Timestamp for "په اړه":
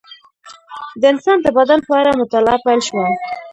1.87-2.11